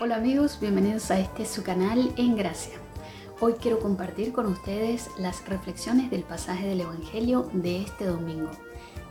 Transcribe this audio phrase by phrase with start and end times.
[0.00, 2.74] Hola amigos, bienvenidos a este su canal En Gracia.
[3.40, 8.48] Hoy quiero compartir con ustedes las reflexiones del pasaje del Evangelio de este domingo.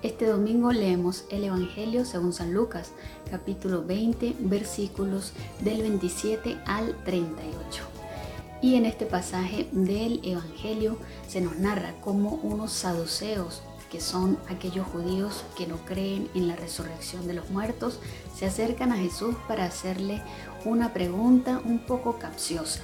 [0.01, 2.93] Este domingo leemos el Evangelio según San Lucas,
[3.29, 7.83] capítulo 20, versículos del 27 al 38.
[8.61, 10.97] Y en este pasaje del Evangelio
[11.27, 16.55] se nos narra cómo unos saduceos que son aquellos judíos que no creen en la
[16.55, 18.00] resurrección de los muertos,
[18.36, 20.21] se acercan a Jesús para hacerle
[20.65, 22.82] una pregunta un poco capciosa,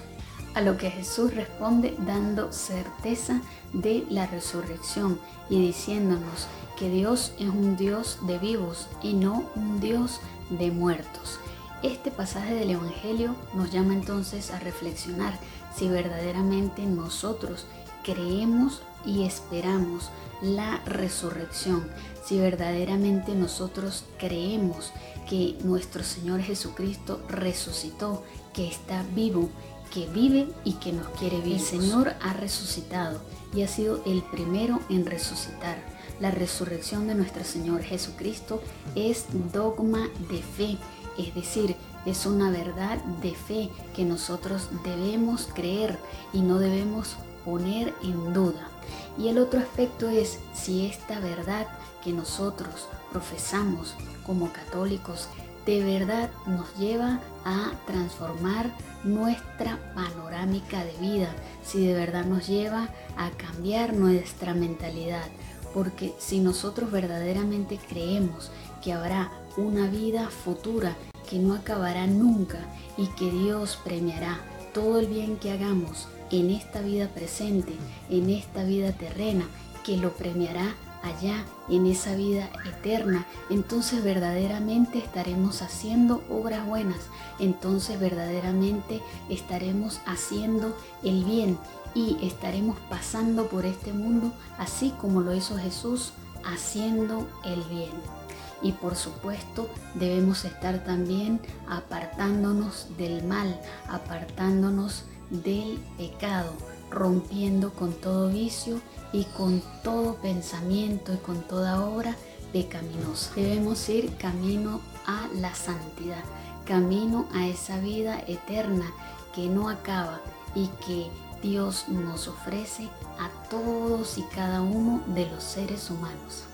[0.53, 3.41] a lo que Jesús responde dando certeza
[3.73, 9.79] de la resurrección y diciéndonos que Dios es un Dios de vivos y no un
[9.79, 11.39] Dios de muertos.
[11.83, 15.37] Este pasaje del Evangelio nos llama entonces a reflexionar
[15.75, 17.65] si verdaderamente nosotros
[18.03, 20.09] creemos y esperamos
[20.41, 21.89] la resurrección,
[22.25, 24.91] si verdaderamente nosotros creemos
[25.29, 29.49] que nuestro Señor Jesucristo resucitó, que está vivo,
[29.93, 31.53] que vive y que nos quiere vivir.
[31.53, 33.21] El Señor ha resucitado
[33.53, 35.77] y ha sido el primero en resucitar.
[36.19, 38.61] La resurrección de nuestro Señor Jesucristo
[38.95, 40.77] es dogma de fe,
[41.17, 45.97] es decir, es una verdad de fe que nosotros debemos creer
[46.33, 47.15] y no debemos
[47.45, 48.69] poner en duda.
[49.17, 51.67] Y el otro aspecto es si esta verdad
[52.03, 55.29] que nosotros profesamos como católicos
[55.65, 58.69] de verdad nos lleva a transformar
[59.03, 61.29] nuestra panorámica de vida,
[61.63, 65.25] si de verdad nos lleva a cambiar nuestra mentalidad.
[65.73, 68.51] Porque si nosotros verdaderamente creemos
[68.83, 70.95] que habrá una vida futura
[71.29, 72.59] que no acabará nunca
[72.97, 74.39] y que Dios premiará
[74.73, 77.73] todo el bien que hagamos en esta vida presente,
[78.09, 79.45] en esta vida terrena,
[79.83, 86.99] que lo premiará allá en esa vida eterna, entonces verdaderamente estaremos haciendo obras buenas,
[87.39, 91.57] entonces verdaderamente estaremos haciendo el bien
[91.93, 96.13] y estaremos pasando por este mundo así como lo hizo Jesús,
[96.45, 98.22] haciendo el bien.
[98.63, 103.59] Y por supuesto debemos estar también apartándonos del mal,
[103.89, 106.53] apartándonos del pecado,
[106.89, 108.79] rompiendo con todo vicio
[109.11, 112.15] y con todo pensamiento y con toda obra
[112.53, 113.31] pecaminosa.
[113.35, 116.23] Debemos ir camino a la santidad,
[116.65, 118.91] camino a esa vida eterna
[119.35, 120.21] que no acaba
[120.55, 121.09] y que
[121.41, 122.87] Dios nos ofrece
[123.19, 126.45] a todos y cada uno de los seres humanos.